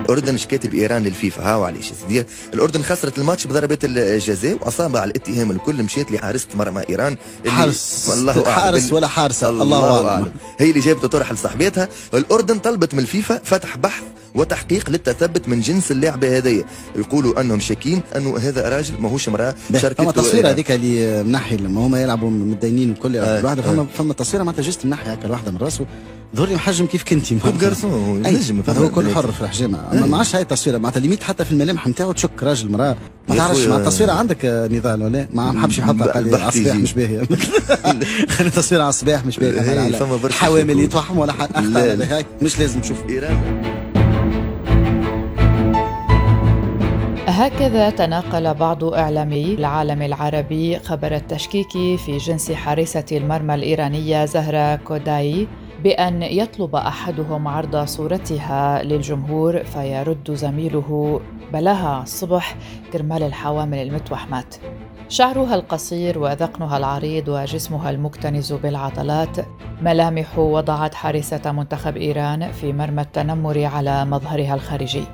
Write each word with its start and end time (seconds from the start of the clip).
الأردن 0.00 0.32
إيش 0.32 0.46
كاتب 0.46 0.74
إيران 0.74 1.02
للفيفا. 1.02 1.42
هاو 1.42 1.64
علاش 1.64 1.92
سيدي. 2.00 2.26
الأردن 2.54 2.82
خسرت 2.82 3.18
الماتش 3.18 3.46
بضربة 3.46 3.78
الجزاء 3.84 4.58
واصابع 4.60 5.04
الاتهام 5.04 5.50
الكل. 5.50 5.82
مشيت 5.82 6.12
لحارسه 6.12 6.48
مرمى 6.54 6.82
إيران 6.90 7.16
حارس. 7.46 8.10
الله 8.14 8.44
حارس 8.44 8.92
ولا 8.92 9.06
حارسه 9.06 9.48
الله, 9.48 9.62
الله 9.62 10.08
أعلم. 10.08 10.32
هي 10.58 10.70
اللي 10.70 10.80
جابت 10.80 11.06
طرح 11.06 11.32
لصاحبتها. 11.32 11.88
الأردن 12.14 12.58
طلبت 12.58 12.94
من 12.94 13.00
الفيفا 13.00 13.40
فتح 13.44 13.76
بحث 13.76 14.02
وتحقيق 14.34 14.90
للتثبت 14.90 15.48
من 15.48 15.60
جنس 15.60 15.90
اللاعبه 15.90 16.36
هذه. 16.36 16.64
يقولوا 16.96 17.40
أنهم 17.40 17.60
شاكين 17.60 18.00
انه 18.16 18.38
هذا 18.38 18.68
راجل 18.68 18.94
ماهوش 19.00 19.28
امرأة. 19.28 19.54
شاركت 19.76 20.00
فما 20.00 20.12
تصويره 20.12 20.48
هذيك 20.48 20.70
اللي 20.70 21.22
منحي 21.22 21.56
لما 21.56 21.86
هما 21.86 22.02
يلعبوا 22.02 22.30
متدينين 22.30 22.94
كل 22.94 23.16
آه. 23.16 23.44
واحدة 23.44 23.62
فما 23.62 23.82
آه. 23.82 23.86
فما 23.98 24.14
تصويره 24.14 24.44
معناتها 24.44 24.62
جست 24.62 24.86
منحي 24.86 25.12
هكا 25.12 25.26
الواحده 25.26 25.50
من 25.50 25.58
راسه. 25.58 25.86
ظهري 26.36 26.54
محجم 26.54 26.86
كيف 26.86 27.04
كنتي 27.04 27.38
هو 27.44 27.50
جارسون 27.50 28.22
نجم 28.22 28.62
هو 28.68 28.88
كل 28.88 29.14
حر 29.14 29.32
في 29.32 29.40
الحجامة. 29.40 29.92
أما 29.92 30.06
ما 30.06 30.16
عادش 30.16 30.34
هاي 30.34 30.42
التصويرة 30.42 30.78
معناتها 30.78 31.00
ليميت 31.00 31.22
حتى 31.22 31.44
في 31.44 31.52
الملامح 31.52 31.86
نتاعو 31.86 32.12
تشك 32.12 32.42
راجل 32.42 32.72
مراه 32.72 32.96
ما 33.28 33.36
تعرفش 33.36 33.66
مع 33.66 33.76
التصويرة 33.76 34.12
عندك 34.12 34.38
نضال 34.44 35.02
ولا؟ 35.02 35.28
ما 35.32 35.60
حبش 35.60 35.78
يحطها 35.78 36.12
قال 36.12 36.34
على 36.34 36.48
الصباح 36.48 36.76
مش 36.76 36.92
باهيه 36.94 37.22
خلي 38.36 38.48
التصويرة 38.48 38.82
على 38.82 38.88
الصباح 38.88 39.26
مش 39.26 39.38
باهيه 39.38 39.98
حوامل 40.30 40.80
يتوحم 40.80 41.18
ولا 41.18 41.32
حد 41.32 41.48
مش 42.42 42.58
لازم 42.58 42.80
تشوف 42.80 42.98
هكذا 47.28 47.90
تناقل 47.90 48.54
بعض 48.54 48.84
إعلامي 48.84 49.54
العالم 49.54 50.02
العربي 50.02 50.78
خبر 50.78 51.14
التشكيك 51.16 51.70
في 52.06 52.18
جنس 52.26 52.52
حارسة 52.52 53.04
المرمى 53.12 53.54
الإيرانية 53.54 54.24
زهرة 54.24 54.76
كوداي. 54.76 55.48
بأن 55.84 56.22
يطلب 56.22 56.76
أحدهم 56.76 57.48
عرض 57.48 57.84
صورتها 57.84 58.82
للجمهور 58.82 59.64
فيرد 59.64 60.30
زميله 60.30 61.20
بلاها 61.52 62.02
الصبح 62.02 62.56
كرمال 62.92 63.22
الحوامل 63.22 63.78
المتوحمات 63.78 64.54
شعرها 65.08 65.54
القصير 65.54 66.18
وذقنها 66.18 66.76
العريض 66.76 67.28
وجسمها 67.28 67.90
المكتنز 67.90 68.52
بالعضلات. 68.52 69.36
ملامح 69.82 70.38
وضعت 70.38 70.94
حارسة 70.94 71.52
منتخب 71.52 71.96
إيران 71.96 72.52
في 72.52 72.72
مرمى 72.72 73.02
التنمر 73.02 73.64
على 73.64 74.04
مظهرها 74.04 74.54
الخارجي. 74.54 75.04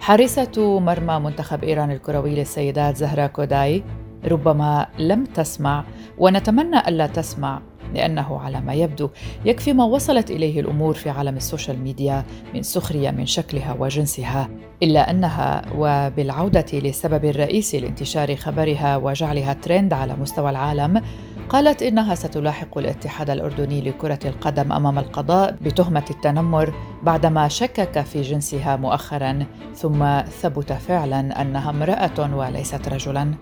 حارسة 0.00 0.80
مرمى 0.80 1.18
منتخب 1.18 1.64
إيران 1.64 1.90
الكروي 1.90 2.34
للسيدات 2.34 2.96
زهرة 2.96 3.26
كوداي 3.26 3.84
ربما 4.24 4.86
لم 4.98 5.24
تسمع 5.24 5.84
ونتمنى 6.18 6.88
ألا 6.88 7.06
تسمع 7.06 7.62
لأنه 7.94 8.40
على 8.40 8.60
ما 8.60 8.74
يبدو 8.74 9.10
يكفي 9.44 9.72
ما 9.72 9.84
وصلت 9.84 10.30
إليه 10.30 10.60
الأمور 10.60 10.94
في 10.94 11.10
عالم 11.10 11.36
ال 11.36 11.42
social 11.42 11.78
media 11.78 12.24
من 12.54 12.62
سخرية 12.62 13.10
من 13.10 13.26
شكلها 13.26 13.76
وجنسها 13.78 14.48
إلا 14.82 15.10
أنها 15.10 15.62
وبالعودة 15.76 16.66
للسبب 16.72 17.24
الرئيسي 17.24 17.80
لانتشار 17.80 18.36
خبرها 18.36 18.96
وجعلها 18.96 19.52
ترند 19.52 19.92
على 19.92 20.16
مستوى 20.16 20.50
العالم 20.50 21.02
قالت 21.48 21.82
إنها 21.82 22.14
ستلاحق 22.14 22.78
الاتحاد 22.78 23.30
الأردني 23.30 23.80
لكرة 23.80 24.18
القدم 24.24 24.72
أمام 24.72 24.98
القضاء 24.98 25.56
بتهمة 25.62 26.04
التنمر 26.10 26.74
بعدما 27.02 27.48
شكك 27.48 28.00
في 28.00 28.22
جنسها 28.22 28.76
مؤخرا 28.76 29.46
ثم 29.74 30.20
ثبت 30.20 30.72
فعلا 30.72 31.42
أنها 31.42 31.70
امرأة 31.70 32.36
وليست 32.36 32.88
رجلا. 32.88 33.34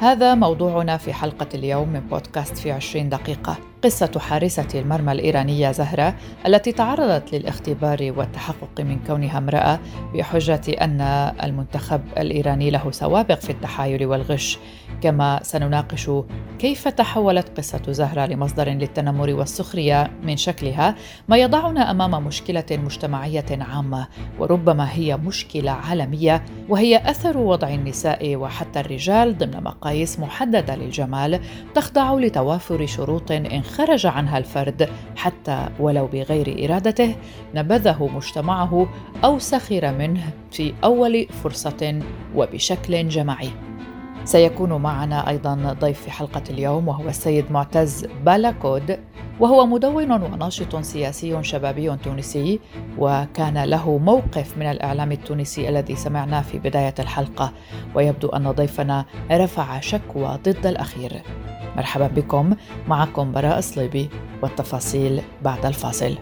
هذا 0.00 0.34
موضوعنا 0.34 0.96
في 0.96 1.12
حلقة 1.12 1.48
اليوم 1.54 1.88
من 1.88 2.00
بودكاست 2.00 2.58
في 2.58 2.72
عشرين 2.72 3.08
دقيقة. 3.08 3.56
قصة 3.84 4.18
حارسة 4.18 4.66
المرمى 4.74 5.12
الإيرانية 5.12 5.72
زهرة 5.72 6.14
التي 6.46 6.72
تعرضت 6.72 7.34
للاختبار 7.34 8.12
والتحقق 8.16 8.80
من 8.80 8.98
كونها 9.06 9.38
امرأة 9.38 9.80
بحجة 10.14 10.60
أن 10.80 11.00
المنتخب 11.42 12.00
الإيراني 12.18 12.70
له 12.70 12.90
سوابق 12.90 13.34
في 13.40 13.50
التحايل 13.50 14.06
والغش. 14.06 14.58
كما 15.00 15.40
سنناقش 15.42 16.10
كيف 16.58 16.88
تحولت 16.88 17.58
قصة 17.58 17.82
زهرة 17.88 18.26
لمصدر 18.26 18.68
للتنمر 18.68 19.30
والسخرية 19.30 20.10
من 20.22 20.36
شكلها 20.36 20.94
ما 21.28 21.36
يضعنا 21.36 21.90
أمام 21.90 22.24
مشكلة 22.24 22.64
مجتمعية 22.70 23.46
عامة. 23.50 24.06
وربما 24.38 24.92
هي 24.92 25.16
مشكلة 25.16 25.70
عالمية 25.70 26.44
وهي 26.68 27.10
أثر 27.10 27.38
وضع 27.38 27.68
النساء 27.68 28.36
وحتى 28.36 28.80
الرجال 28.80 29.38
ضمن 29.38 29.62
مقاييس 29.62 30.20
محددة 30.20 30.76
للجمال 30.76 31.40
تخضع 31.74 32.14
لتوافر 32.14 32.86
شروط 32.86 33.32
خرج 33.68 34.06
عنها 34.06 34.38
الفرد 34.38 34.88
حتى 35.16 35.68
ولو 35.80 36.06
بغير 36.06 36.64
إرادته 36.64 37.14
نبذه 37.54 38.10
مجتمعه 38.14 38.88
أو 39.24 39.38
سخر 39.38 39.92
منه 39.92 40.30
في 40.50 40.74
أول 40.84 41.26
فرصة 41.42 42.00
وبشكل 42.34 43.08
جماعي. 43.08 43.50
سيكون 44.24 44.72
معنا 44.72 45.28
أيضا 45.28 45.76
ضيف 45.80 46.00
في 46.00 46.10
حلقة 46.10 46.42
اليوم 46.50 46.88
وهو 46.88 47.08
السيد 47.08 47.52
معتز 47.52 48.06
بالاكود 48.24 48.98
وهو 49.40 49.66
مدون 49.66 50.12
وناشط 50.12 50.76
سياسي 50.76 51.42
شبابي 51.42 51.96
تونسي 51.96 52.60
وكان 52.98 53.64
له 53.64 53.98
موقف 53.98 54.58
من 54.58 54.66
الإعلام 54.66 55.12
التونسي 55.12 55.68
الذي 55.68 55.96
سمعناه 55.96 56.42
في 56.42 56.58
بداية 56.58 56.94
الحلقة. 56.98 57.52
ويبدو 57.94 58.28
أن 58.28 58.50
ضيفنا 58.50 59.04
رفع 59.30 59.80
شكوى 59.80 60.38
ضد 60.44 60.66
الأخير. 60.66 61.22
مرحبا 61.78 62.06
بكم. 62.06 62.54
معكم 62.88 63.32
براء 63.32 63.60
صليبي 63.60 64.08
والتفاصيل 64.42 65.22
بعد 65.42 65.66
الفاصل. 65.66 66.18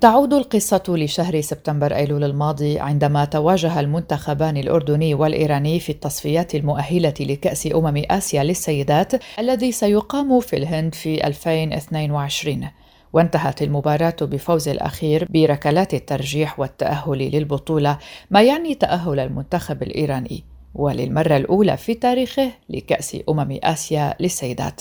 تعود 0.00 0.34
القصة 0.34 0.82
لشهر 0.88 1.40
سبتمبر 1.40 1.94
أيلول 1.94 2.24
الماضي 2.24 2.78
عندما 2.78 3.24
تواجه 3.24 3.80
المنتخبان 3.80 4.56
الأردني 4.56 5.14
والإيراني 5.14 5.80
في 5.80 5.92
التصفيات 5.92 6.54
المؤهلة 6.54 7.14
لكأس 7.20 7.68
أمم 7.74 8.02
آسيا 8.10 8.44
للسيدات 8.44 9.12
الذي 9.38 9.72
سيقام 9.72 10.40
في 10.40 10.56
الهند 10.56 10.94
في 10.94 11.26
2022 11.26 12.68
وانتهت 13.12 13.62
المباراة 13.62 14.16
بفوز 14.20 14.68
الأخير 14.68 15.26
بركلات 15.30 15.94
الترجيح 15.94 16.60
والتأهل 16.60 17.18
للبطولة 17.18 17.98
ما 18.30 18.42
يعني 18.42 18.74
تأهل 18.74 19.20
المنتخب 19.20 19.82
الإيراني. 19.82 20.44
وللمرة 20.74 21.36
الأولى 21.36 21.76
في 21.76 21.94
تاريخه 21.94 22.50
لكأس 22.68 23.16
أمم 23.28 23.58
آسيا 23.62 24.14
للسيدات. 24.20 24.80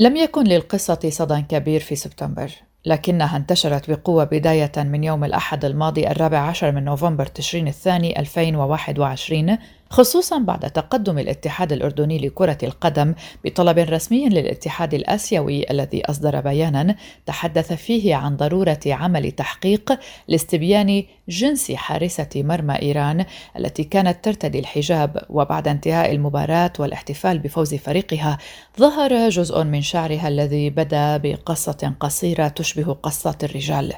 لم 0.00 0.16
يكن 0.16 0.44
للقصة 0.44 1.00
صدى 1.08 1.42
كبير 1.42 1.80
في 1.80 1.96
سبتمبر 1.96 2.50
لكنها 2.86 3.36
انتشرت 3.36 3.90
بقوة 3.90 4.24
بداية 4.24 4.72
من 4.76 5.04
يوم 5.04 5.24
الأحد 5.24 5.64
الماضي 5.64 6.08
الرابع 6.08 6.38
عشر 6.38 6.72
من 6.72 6.84
نوفمبر 6.84 7.26
تشرين 7.26 7.68
الثاني 7.68 8.20
2021 8.20 9.58
خصوصا 9.90 10.38
بعد 10.38 10.70
تقدم 10.70 11.18
الاتحاد 11.18 11.72
الأردني 11.72 12.18
لكرة 12.18 12.58
القدم 12.62 13.14
بطلب 13.44 13.78
رسمي 13.78 14.28
للاتحاد 14.28 14.94
الآسيوي 14.94 15.70
الذي 15.70 16.02
أصدر 16.10 16.40
بيانا 16.40 16.96
تحدث 17.26 17.72
فيه 17.72 18.14
عن 18.14 18.36
ضرورة 18.36 18.80
عمل 18.86 19.32
تحقيق 19.32 19.98
لاستبيان 20.28 21.04
جنس 21.28 21.72
حارسة 21.72 22.28
مرمى 22.36 22.82
إيران 22.82 23.24
التي 23.56 23.84
كانت 23.84 24.24
ترتدي 24.24 24.58
الحجاب. 24.58 25.24
وبعد 25.30 25.68
انتهاء 25.68 26.12
المباراة 26.12 26.72
والاحتفال 26.78 27.38
بفوز 27.38 27.74
فريقها 27.74 28.38
ظهر 28.80 29.28
جزء 29.28 29.64
من 29.64 29.82
شعرها 29.82 30.28
الذي 30.28 30.70
بدا 30.70 31.16
بقصة 31.16 31.94
قصيرة 32.00 32.48
تشبه 32.48 32.92
قصات 32.92 33.44
الرجال. 33.44 33.92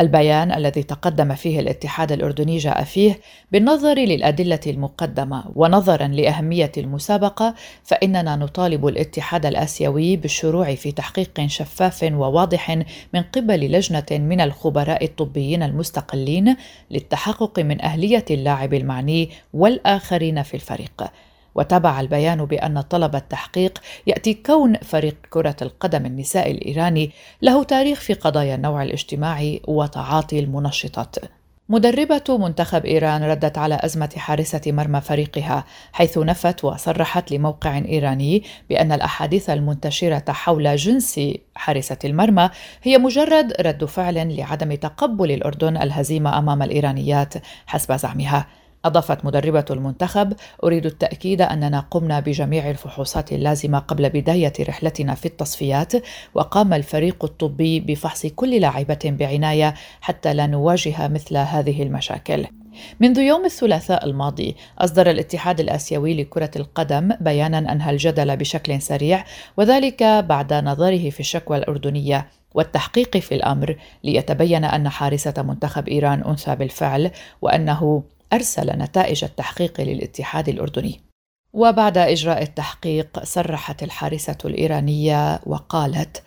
البيان 0.00 0.52
الذي 0.52 0.82
تقدم 0.82 1.34
فيه 1.34 1.60
الاتحاد 1.60 2.12
الأردني 2.12 2.58
جاء 2.58 2.84
فيه 2.84 3.20
بالنظر 3.52 3.94
للأدلة 3.98 4.60
المقدمة. 4.66 5.44
ونظرا 5.54 6.06
لأهمية 6.06 6.72
المسابقة 6.76 7.54
فإننا 7.84 8.36
نطالب 8.36 8.86
الاتحاد 8.86 9.46
الآسيوي 9.46 10.16
بالشروع 10.16 10.74
في 10.74 10.92
تحقيق 10.92 11.46
شفاف 11.46 12.10
وواضح 12.12 12.70
من 13.14 13.22
قبل 13.22 13.72
لجنة 13.72 14.06
من 14.10 14.40
الخبراء 14.40 15.04
الطبيين 15.04 15.62
المستقلين 15.62 16.56
للتحقق 16.90 17.58
من 17.58 17.82
أهلية 17.82 18.24
اللاعب 18.30 18.74
المعني 18.74 19.30
والآخرين 19.54 20.42
في 20.42 20.54
الفريق. 20.54 21.04
وتابع 21.54 22.00
البيان 22.00 22.44
بأن 22.44 22.80
طلب 22.80 23.16
التحقيق 23.16 23.78
يأتي 24.06 24.34
كون 24.34 24.76
فريق 24.76 25.16
كرة 25.30 25.56
القدم 25.62 26.06
النساء 26.06 26.50
الإيراني 26.50 27.10
له 27.42 27.62
تاريخ 27.62 28.00
في 28.00 28.14
قضايا 28.14 28.54
النوع 28.54 28.82
الاجتماعي 28.82 29.62
وتعاطي 29.68 30.38
المنشطات. 30.38 31.16
مدربة 31.70 32.38
منتخب 32.38 32.84
إيران 32.84 33.22
ردت 33.22 33.58
على 33.58 33.80
أزمة 33.82 34.10
حارسة 34.16 34.60
مرمى 34.66 35.00
فريقها 35.00 35.64
حيث 35.92 36.18
نفت 36.18 36.64
وصرحت 36.64 37.32
لموقع 37.32 37.78
إيراني 37.78 38.42
بأن 38.70 38.92
الأحاديث 38.92 39.50
المنتشرة 39.50 40.32
حول 40.32 40.76
جنس 40.76 41.20
حارسة 41.54 41.98
المرمى 42.04 42.50
هي 42.82 42.98
مجرد 42.98 43.52
رد 43.60 43.84
فعل 43.84 44.36
لعدم 44.36 44.74
تقبل 44.74 45.32
الأردن 45.32 45.76
الهزيمة 45.76 46.38
أمام 46.38 46.62
الإيرانيات 46.62 47.34
حسب 47.66 47.96
زعمها 47.96 48.46
أضافت 48.84 49.24
مدربة 49.24 49.64
المنتخب: 49.70 50.32
أريد 50.64 50.86
التأكيد 50.86 51.42
أننا 51.42 51.80
قمنا 51.90 52.20
بجميع 52.20 52.70
الفحوصات 52.70 53.32
اللازمة 53.32 53.78
قبل 53.78 54.10
بداية 54.10 54.52
رحلتنا 54.60 55.14
في 55.14 55.26
التصفيات، 55.26 55.92
وقام 56.34 56.74
الفريق 56.74 57.24
الطبي 57.24 57.80
بفحص 57.80 58.26
كل 58.26 58.60
لاعبة 58.60 58.98
بعناية 59.04 59.74
حتى 60.00 60.34
لا 60.34 60.46
نواجه 60.46 61.08
مثل 61.08 61.36
هذه 61.36 61.82
المشاكل. 61.82 62.46
منذ 63.00 63.18
يوم 63.18 63.44
الثلاثاء 63.44 64.06
الماضي 64.06 64.56
أصدر 64.78 65.10
الاتحاد 65.10 65.60
الآسيوي 65.60 66.14
لكرة 66.14 66.50
القدم 66.56 67.12
بيانا 67.20 67.72
أنهى 67.72 67.90
الجدل 67.90 68.36
بشكل 68.36 68.82
سريع 68.82 69.24
وذلك 69.56 70.02
بعد 70.02 70.54
نظره 70.54 71.10
في 71.10 71.20
الشكوى 71.20 71.56
الأردنية 71.56 72.26
والتحقيق 72.54 73.16
في 73.16 73.34
الأمر 73.34 73.76
ليتبين 74.04 74.64
أن 74.64 74.88
حارسة 74.88 75.34
منتخب 75.38 75.88
إيران 75.88 76.22
أنثى 76.22 76.56
بالفعل 76.56 77.10
وأنه 77.42 78.02
أرسل 78.32 78.78
نتائج 78.78 79.24
التحقيق 79.24 79.80
للاتحاد 79.80 80.48
الأردني. 80.48 81.00
وبعد 81.52 81.98
إجراء 81.98 82.42
التحقيق 82.42 83.24
صرحت 83.24 83.82
الحارسة 83.82 84.38
الإيرانية 84.44 85.40
وقالت 85.46 86.22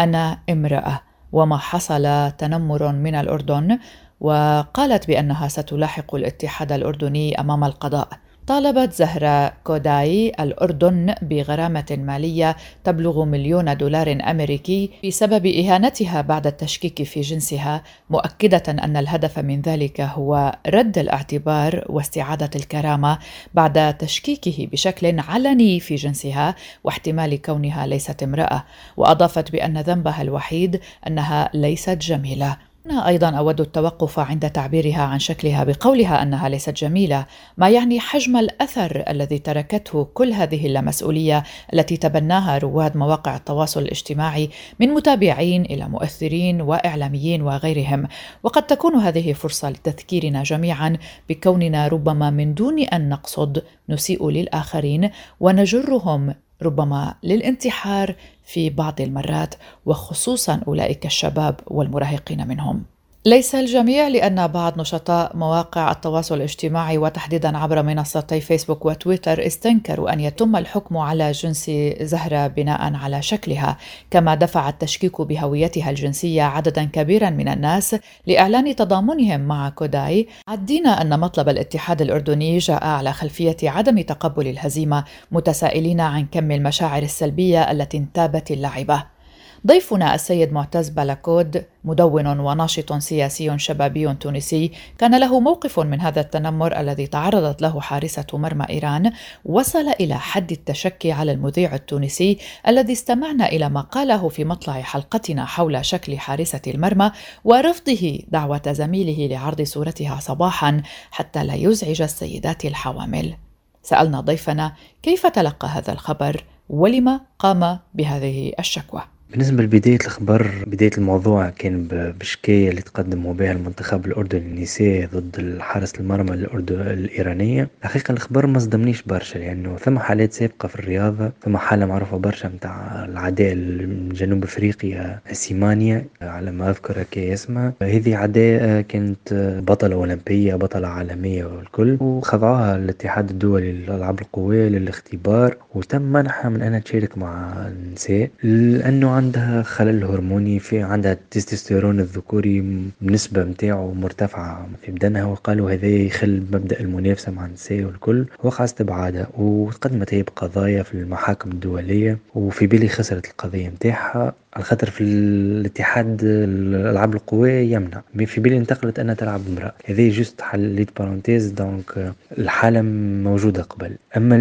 أنا 0.00 0.38
امرأة 0.50 1.00
وما 1.32 1.58
حصل 1.58 2.32
تنمر 2.38 2.92
من 2.92 3.14
الأردن. 3.14 3.78
وقالت 4.20 5.06
بأنها 5.06 5.48
ستلاحق 5.48 6.14
الاتحاد 6.14 6.72
الأردني 6.72 7.40
أمام 7.40 7.64
القضاء. 7.64 8.08
طالبت 8.48 8.92
زهرة 8.92 9.52
كوداي 9.64 10.32
الأردن 10.40 11.14
بغرامة 11.22 11.98
مالية 11.98 12.56
تبلغ 12.84 13.24
مليون 13.24 13.76
دولار 13.76 14.18
أمريكي 14.30 14.90
بسبب 15.06 15.46
إهانتها 15.46 16.20
بعد 16.20 16.46
التشكيك 16.46 17.02
في 17.02 17.20
جنسها 17.20 17.82
مؤكدة 18.10 18.62
أن 18.68 18.96
الهدف 18.96 19.38
من 19.38 19.60
ذلك 19.60 20.00
هو 20.00 20.56
رد 20.66 20.98
الاعتبار 20.98 21.84
واستعادة 21.88 22.50
الكرامة 22.56 23.18
بعد 23.54 23.96
تشكيكه 23.98 24.68
بشكل 24.72 25.20
علني 25.20 25.80
في 25.80 25.94
جنسها 25.94 26.54
واحتمال 26.84 27.42
كونها 27.42 27.86
ليست 27.86 28.22
امرأة 28.22 28.64
وأضافت 28.96 29.52
بأن 29.52 29.78
ذنبها 29.78 30.22
الوحيد 30.22 30.80
أنها 31.06 31.50
ليست 31.54 31.98
جميلة. 31.98 32.67
أنا 32.90 33.08
أيضا 33.08 33.30
أود 33.30 33.60
التوقف 33.60 34.18
عند 34.18 34.50
تعبيرها 34.50 35.02
عن 35.02 35.18
شكلها 35.18 35.64
بقولها 35.64 36.22
أنها 36.22 36.48
ليست 36.48 36.70
جميلة، 36.70 37.26
ما 37.56 37.68
يعني 37.68 38.00
حجم 38.00 38.36
الأثر 38.36 39.04
الذي 39.08 39.38
تركته 39.38 40.04
كل 40.14 40.32
هذه 40.32 40.66
اللامسؤولية 40.66 41.42
التي 41.74 41.96
تبناها 41.96 42.58
رواد 42.58 42.96
مواقع 42.96 43.36
التواصل 43.36 43.82
الاجتماعي 43.82 44.50
من 44.80 44.88
متابعين 44.88 45.62
إلى 45.62 45.88
مؤثرين 45.88 46.60
وإعلاميين 46.60 47.42
وغيرهم، 47.42 48.08
وقد 48.42 48.66
تكون 48.66 48.94
هذه 48.94 49.32
فرصة 49.32 49.70
لتذكيرنا 49.70 50.42
جميعا 50.42 50.96
بكوننا 51.28 51.88
ربما 51.88 52.30
من 52.30 52.54
دون 52.54 52.78
أن 52.80 53.08
نقصد 53.08 53.62
نسيء 53.88 54.30
للآخرين 54.30 55.10
ونجرهم 55.40 56.34
ربما 56.62 57.14
للانتحار 57.22 58.14
في 58.44 58.70
بعض 58.70 59.00
المرات 59.00 59.54
وخصوصا 59.86 60.62
أولئك 60.68 61.06
الشباب 61.06 61.60
والمراهقين 61.66 62.48
منهم. 62.48 62.84
ليس 63.28 63.54
الجميع 63.54 64.08
لأن 64.08 64.46
بعض 64.46 64.80
نشطاء 64.80 65.36
مواقع 65.36 65.90
التواصل 65.90 66.34
الاجتماعي 66.34 66.98
وتحديدا 66.98 67.58
عبر 67.58 67.82
منصتي 67.82 68.40
فيسبوك 68.40 68.86
وتويتر 68.86 69.46
استنكروا 69.46 70.12
أن 70.12 70.20
يتم 70.20 70.56
الحكم 70.56 70.96
على 70.96 71.32
جنس 71.32 71.70
زهرة 72.00 72.46
بناء 72.46 72.94
على 72.94 73.22
شكلها 73.22 73.76
كما 74.10 74.34
دفع 74.34 74.68
التشكيك 74.68 75.20
بهويتها 75.20 75.90
الجنسية 75.90 76.42
عددا 76.42 76.84
كبيرا 76.84 77.30
من 77.30 77.48
الناس 77.48 77.96
لإعلان 78.26 78.76
تضامنهم 78.76 79.40
مع 79.40 79.68
كوداي 79.68 80.28
عادين 80.48 80.86
أن 80.86 81.20
مطلب 81.20 81.48
الاتحاد 81.48 82.02
الأردني 82.02 82.58
جاء 82.58 82.84
على 82.84 83.12
خلفية 83.12 83.56
عدم 83.62 84.00
تقبل 84.00 84.46
الهزيمة 84.48 85.04
متسائلين 85.32 86.00
عن 86.00 86.26
كم 86.26 86.50
المشاعر 86.50 87.02
السلبية 87.02 87.70
التي 87.70 87.96
انتابت 87.96 88.50
اللاعبة 88.50 89.17
ضيفنا 89.66 90.14
السيد 90.14 90.52
معتز 90.52 90.88
بلاكود 90.88 91.64
مدون 91.84 92.26
وناشط 92.26 92.92
سياسي 92.92 93.58
شبابي 93.58 94.14
تونسي 94.14 94.72
كان 94.98 95.20
له 95.20 95.40
موقف 95.40 95.80
من 95.80 96.00
هذا 96.00 96.20
التنمر 96.20 96.80
الذي 96.80 97.06
تعرضت 97.06 97.62
له 97.62 97.80
حارسة 97.80 98.26
مرمى 98.32 98.66
إيران 98.70 99.12
وصل 99.44 99.88
إلى 99.88 100.14
حد 100.14 100.52
التشكي 100.52 101.12
على 101.12 101.32
المذيع 101.32 101.74
التونسي 101.74 102.38
الذي 102.68 102.92
استمعنا 102.92 103.46
إلى 103.46 103.68
ما 103.68 103.80
قاله 103.80 104.28
في 104.28 104.44
مطلع 104.44 104.80
حلقتنا 104.80 105.44
حول 105.44 105.84
شكل 105.84 106.18
حارسة 106.18 106.62
المرمى 106.66 107.10
ورفضه 107.44 108.18
دعوة 108.28 108.62
زميله 108.66 109.26
لعرض 109.26 109.62
صورتها 109.62 110.20
صباحا 110.20 110.82
حتى 111.10 111.44
لا 111.44 111.54
يزعج 111.54 112.02
السيدات 112.02 112.64
الحوامل. 112.64 113.34
سألنا 113.82 114.20
ضيفنا 114.20 114.72
كيف 115.02 115.26
تلقى 115.26 115.68
هذا 115.68 115.92
الخبر؟ 115.92 116.44
ولما 116.68 117.20
قام 117.38 117.78
بهذه 117.94 118.52
الشكوى؟ 118.58 119.17
بالنسبة 119.30 119.62
لبداية 119.62 119.98
الخبر 120.06 120.50
بداية 120.66 120.90
الموضوع 120.98 121.50
كان 121.50 121.86
بشكاية 122.20 122.70
اللي 122.70 122.80
تقدموا 122.82 123.34
بها 123.34 123.52
المنتخب 123.52 124.06
الأردني 124.06 124.42
النسائي 124.42 125.06
ضد 125.06 125.56
حارس 125.60 125.94
المرمى 125.94 126.34
الإيرانية. 126.70 127.68
الحقيقة 127.84 128.12
الخبر 128.12 128.46
ما 128.46 128.58
صدمنيش 128.58 129.02
برشا 129.02 129.38
لأنه 129.38 129.76
ثم 129.76 129.98
حالات 129.98 130.32
سابقة 130.32 130.68
في 130.68 130.74
الرياضة 130.76 131.32
ثم 131.42 131.56
حالة 131.56 131.86
معروفة 131.86 132.16
برشا 132.16 132.46
متاع 132.46 133.04
العداء 133.04 133.54
من 133.54 134.08
جنوب 134.08 134.44
أفريقيا 134.44 135.20
سيمانيا 135.32 136.04
على 136.22 136.50
ما 136.50 136.70
أذكر 136.70 137.02
كي 137.10 137.32
اسمها 137.32 137.72
هذه 137.82 138.16
عداء 138.16 138.80
كانت 138.80 139.32
بطلة 139.66 139.94
أولمبية 139.94 140.54
بطلة 140.54 140.88
عالمية 140.88 141.44
والكل 141.44 141.96
وخضعوها 142.00 142.76
الاتحاد 142.76 143.30
الدولي 143.30 143.72
للألعاب 143.72 144.20
القوية 144.20 144.68
للاختبار 144.68 145.56
وتم 145.74 146.02
منحها 146.02 146.48
من 146.48 146.62
أنها 146.62 146.78
تشارك 146.78 147.18
مع 147.18 147.66
النساء 147.66 148.30
لأنه 148.42 149.17
عندها 149.18 149.62
خلل 149.62 150.04
هرموني 150.04 150.58
في 150.58 150.82
عندها 150.82 151.12
التستوستيرون 151.12 152.00
الذكوري 152.00 152.58
النسبة 153.02 153.44
متاعه 153.44 153.92
مرتفعة 153.92 154.68
في 154.82 154.92
بدنها 154.92 155.24
وقالوا 155.24 155.72
هذا 155.72 155.86
يخل 155.86 156.42
مبدأ 156.52 156.80
المنافسة 156.80 157.32
مع 157.32 157.46
النساء 157.46 157.84
والكل 157.84 158.26
وقع 158.44 158.64
استبعادها 158.64 159.28
وتقدمت 159.38 160.14
هي 160.14 160.22
بقضايا 160.22 160.82
في 160.82 160.94
المحاكم 160.94 161.50
الدولية 161.50 162.18
وفي 162.34 162.66
بالي 162.66 162.88
خسرت 162.88 163.26
القضية 163.26 163.68
متاعها. 163.68 164.34
على 164.58 164.64
خاطر 164.64 164.90
في 164.90 165.00
الاتحاد 165.00 166.20
الألعاب 166.22 167.14
القوية 167.14 167.72
يمنع. 167.74 168.02
في 168.26 168.40
بالي 168.40 168.56
انتقلت 168.56 168.98
أنها 168.98 169.14
تلعب 169.14 169.40
امرأة. 169.48 169.72
هذه 169.84 170.10
juste 170.10 170.40
حليت 170.40 170.88
parenthèse 170.98 171.50
donc 171.50 172.12
الحالة 172.38 172.82
موجودة 173.22 173.62
قبل. 173.62 173.96
أما 174.16 174.36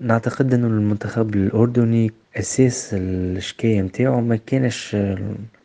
نعتقد 0.00 0.54
أنه 0.54 0.66
المنتخب 0.66 1.34
الأردني 1.34 2.10
أساس 2.36 2.90
الشكاية 2.92 3.82
متاعه 3.82 4.20
ما 4.20 4.36
كانش 4.36 4.96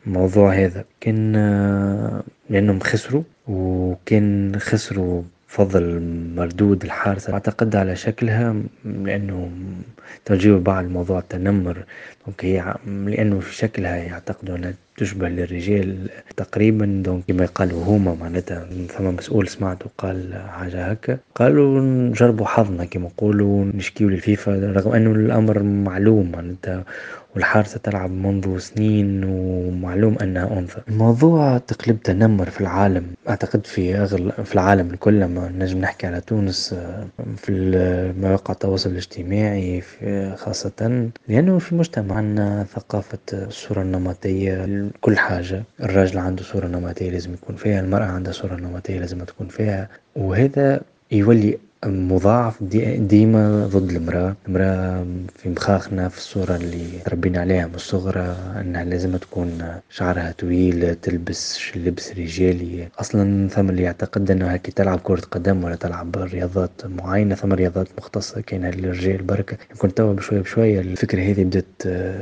الموضوع 0.06 0.54
هذا. 0.54 0.84
كان 1.00 1.32
لأنهم 2.50 2.80
خسروا 2.80 3.22
وكان 3.48 4.56
خسروا 4.58 5.22
فضل 5.48 6.00
مردود 6.36 6.84
الحارسة 6.84 7.32
أعتقد 7.32 7.76
على 7.76 7.96
شكلها 7.96 8.56
لأنه 8.84 9.50
توجيه 10.24 10.56
بعض 10.56 10.84
موضوع 10.84 11.18
التنمر. 11.18 11.84
هي 12.40 12.74
لأنه 12.86 13.40
في 13.40 13.54
شكلها 13.54 13.96
يعتقدوا 13.96 14.56
أنها 14.56 14.74
تشبه 14.98 15.28
للرجال 15.28 15.96
تقريبا 16.36 17.02
دونك 17.04 17.24
كما 17.28 17.44
يقالوا 17.44 17.84
هما 17.84 18.14
معناتها 18.14 18.66
ثم 18.98 19.04
مسؤول 19.04 19.48
سمعته 19.48 19.86
قال 19.98 20.34
حاجة 20.48 20.84
هكا. 20.86 21.18
قالوا 21.34 21.80
نجربوا 21.80 22.46
حظنا 22.46 22.84
كما 22.84 23.04
نقولوا 23.06 23.64
نشكيو 23.64 24.08
للفيفا 24.08 24.52
رغم 24.76 24.92
أنه 24.92 25.10
الأمر 25.12 25.62
معلوم 25.62 26.30
معناتها 26.32 26.84
والحارسة 27.34 27.78
تلعب 27.78 28.10
منذ 28.10 28.58
سنين 28.58 29.24
ومعلوم 29.24 30.16
أنها 30.22 30.58
أنثى. 30.58 30.80
الموضوع 30.88 31.58
تقلب 31.58 32.02
تنمر 32.02 32.50
في 32.50 32.60
العالم 32.60 33.04
أعتقد 33.28 33.66
في 33.66 33.96
أغل 33.96 34.32
في 34.44 34.54
العالم 34.54 34.90
الكل 34.90 35.20
لما 35.20 35.52
نجم 35.58 35.78
نحكي 35.78 36.06
على 36.06 36.20
تونس 36.20 36.74
في 37.36 37.52
مواقع 38.20 38.52
التواصل 38.54 38.90
الاجتماعي 38.90 39.82
خاصة 40.36 41.08
لأنه 41.28 41.58
في 41.58 41.74
مجتمعنا 41.74 42.66
ثقافة 42.74 43.18
الصورة 43.32 43.82
النمطية 43.82 44.87
كل 45.00 45.18
حاجة. 45.18 45.62
الراجل 45.80 46.18
عنده 46.18 46.42
صورة 46.42 46.66
نمطية 46.66 47.10
لازم 47.10 47.32
يكون 47.34 47.56
فيها 47.56 47.80
المرأة 47.80 48.04
عندها 48.04 48.32
صورة 48.32 48.54
نمطية 48.54 48.98
لازم 48.98 49.24
تكون 49.24 49.48
فيها 49.48 49.88
وهذا 50.16 50.80
يولي 51.12 51.58
مضاعف 51.86 52.62
دي 52.62 52.96
ديما 52.96 53.66
ضد 53.66 53.90
المرأة. 53.90 54.36
المرأة 54.48 55.06
في 55.36 55.48
مخاخنا 55.48 56.08
في 56.08 56.18
الصورة 56.18 56.56
اللي 56.56 56.98
تربينا 57.04 57.40
عليها 57.40 57.66
من 57.66 57.74
الصغرى 57.74 58.36
أنها 58.60 58.84
لازم 58.84 59.16
تكون 59.16 59.58
شعرها 59.90 60.34
طويل 60.38 60.94
تلبس 60.94 61.60
لبس 61.76 62.12
رجالي. 62.12 62.88
أصلا 62.98 63.48
ثم 63.48 63.70
اللي 63.70 63.82
يعتقد 63.82 64.30
أنه 64.30 64.46
هكي 64.46 64.72
تلعب 64.72 64.98
كرة 65.02 65.20
قدم 65.20 65.64
ولا 65.64 65.76
تلعب 65.76 66.16
رياضات 66.16 66.70
معينة 66.84 67.34
ثم 67.34 67.52
رياضات 67.52 67.88
مختصة 67.98 68.40
كاينة 68.40 68.70
للرجال 68.70 69.22
بركة 69.22 69.56
يمكن 69.70 69.94
توا 69.94 70.12
بشوية 70.12 70.40
بشوية 70.40 70.80
الفكرة 70.80 71.22
هذه 71.22 71.44
بدأت 71.44 71.64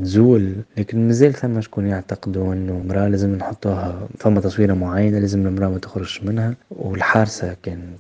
تزول. 0.01 0.53
لكن 0.77 1.07
مازال 1.07 1.35
ثم 1.35 1.61
شكون 1.61 1.87
يعتقدوا 1.87 2.53
أنه 2.55 2.83
امرأة 2.85 3.09
لازم 3.09 3.35
نحطوها 3.35 4.09
ثم 4.19 4.39
تصويرة 4.39 4.75
معينة 4.75 5.19
لازم 5.19 5.47
المرأة 5.47 5.69
ما 5.69 5.79
تخرجش 5.79 6.23
منها. 6.23 6.55
والحارسة 6.71 7.57
كانت 7.63 7.97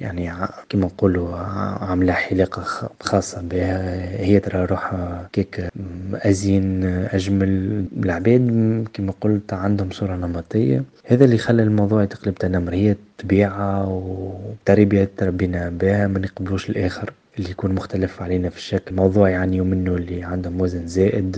يعني 0.00 0.43
كما 0.68 0.86
نقولوا 0.86 1.36
عاملة 1.36 2.12
حلاقة 2.12 2.90
خاصة 3.00 3.42
بها. 3.42 4.00
هي 4.20 4.40
ترى 4.40 4.64
روحها 4.64 5.28
كيك 5.32 5.68
أزين 6.12 6.84
أجمل. 6.84 7.84
العباد 7.96 8.88
كما 8.92 9.12
قلت 9.20 9.52
عندهم 9.52 9.90
صورة 9.90 10.16
نمطية. 10.16 10.82
هذا 11.06 11.24
اللي 11.24 11.38
خلى 11.38 11.62
الموضوع 11.62 12.02
يتقلب 12.02 12.34
تنمر. 12.34 12.74
هي 12.74 12.96
طبيعة 13.18 13.88
وتربية 13.88 15.08
تربينا 15.16 15.68
بها 15.68 16.06
ما 16.06 16.18
نقبلوش 16.18 16.70
الآخر 16.70 17.12
اللي 17.38 17.50
يكون 17.50 17.72
مختلف 17.74 18.22
علينا 18.22 18.48
في 18.48 18.56
الشكل. 18.56 18.94
موضوع 18.94 19.28
يعانيوا 19.30 19.66
منه 19.66 19.94
اللي 19.94 20.22
عندهم 20.22 20.60
وزن 20.60 20.86
زائد 20.86 21.36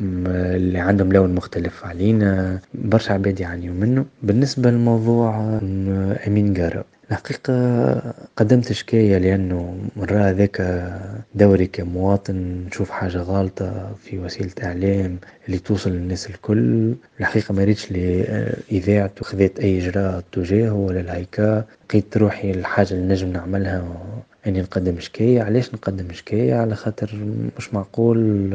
اللي 0.00 0.78
عندهم 0.78 1.12
لون 1.12 1.34
مختلف 1.34 1.84
علينا. 1.84 2.58
برشا 2.74 3.14
عباد 3.14 3.40
يعانيوا 3.40 3.74
منه 3.74 4.04
بالنسبة 4.22 4.70
للموضوع 4.70 5.58
أمين 6.26 6.52
جارة 6.54 6.84
الحقيقة 7.10 7.52
قدمت 8.36 8.72
شكاية 8.72 9.18
لأنه 9.18 9.78
مرة 9.96 10.30
ذاك 10.30 10.62
دوري 11.34 11.66
كمواطن 11.66 12.64
نشوف 12.66 12.90
حاجة 12.90 13.18
غالطة 13.18 13.94
في 14.04 14.18
وسيلة 14.18 14.50
إعلام 14.62 15.18
اللي 15.46 15.58
توصل 15.58 15.90
للناس 15.90 16.26
الكل. 16.30 16.94
الحقيقة 17.20 17.54
ما 17.54 17.64
ريتش 17.64 17.92
لإذاعة 17.92 19.10
وخذيت 19.20 19.60
أي 19.60 19.78
إجراء 19.78 20.22
تجاهه 20.32 20.72
ولا 20.74 21.00
الهيكا 21.00 21.64
لقيت 21.88 22.16
روحي 22.16 22.50
الحاجة 22.50 22.90
اللي 22.94 23.06
نجم 23.14 23.28
نعملها 23.32 23.84
أني 24.46 24.60
نقدم 24.60 25.00
شكاية. 25.00 25.42
علاش 25.42 25.74
نقدم 25.74 26.12
شكاية؟ 26.12 26.54
على 26.54 26.74
خاطر 26.74 27.14
مش 27.58 27.74
معقول 27.74 28.50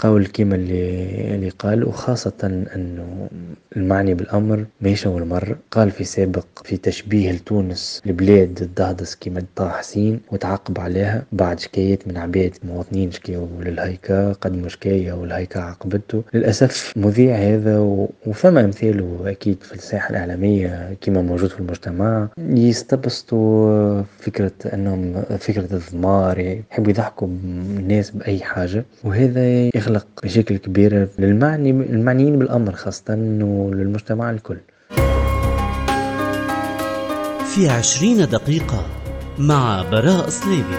قول 0.00 0.26
كيما 0.26 0.54
اللي 0.54 1.34
اللي 1.34 1.48
قال 1.48 1.84
وخاصة 1.84 2.32
أنه 2.74 3.28
المعني 3.76 4.14
بالأمر 4.14 4.64
ماهيش 4.80 5.06
أول 5.06 5.24
مرة. 5.24 5.58
قال 5.70 5.90
في 5.90 6.04
سابق 6.04 6.46
في 6.64 6.76
تشبيه 6.76 7.32
لتونس 7.32 8.02
البلاد 8.06 8.58
الدهدس 8.62 9.14
كيما 9.14 9.42
طه 9.56 9.68
حسين 9.68 10.20
وتعاقب 10.32 10.80
عليها. 10.80 11.24
بعد 11.32 11.60
شكايات 11.60 12.08
من 12.08 12.16
عباد 12.16 12.56
مواطنين 12.64 13.10
شكاو 13.10 13.48
للهيكا 13.60 14.32
قدموا 14.32 14.68
شكاية 14.68 15.12
والهيكا 15.12 15.60
عاقبته. 15.60 16.22
للأسف 16.34 16.92
مذيع 16.96 17.36
هذا 17.36 17.78
وثم 18.26 18.58
أمثاله 18.58 19.18
أكيد 19.26 19.62
في 19.62 19.74
الساحة 19.74 20.10
الإعلامية 20.10 20.96
كيما 21.00 21.22
موجود 21.22 21.50
في 21.50 21.60
المجتمع. 21.60 22.28
يستبسطوا 22.38 24.02
فكرة 24.18 24.52
أنهم 24.74 25.22
فكرة 25.38 25.68
الضمار 25.74 26.38
يحبوا 26.38 26.90
يضحكوا 26.90 27.28
الناس 27.28 28.10
بأي 28.10 28.40
حاجة. 28.40 28.84
وهذا 29.04 29.70
يخلق 29.76 29.89
يخلق 29.90 30.06
مشاكل 30.24 30.56
كبيرة 30.56 31.08
للمعني 31.18 31.70
المعنيين 31.70 32.38
بالأمر 32.38 32.72
خاصة 32.72 33.14
وللمجتمع 33.40 34.30
الكل. 34.30 34.58
في 37.54 37.68
عشرين 37.68 38.16
دقيقة 38.16 38.86
مع 39.38 39.84
براء 39.90 40.28
صليبي 40.28 40.76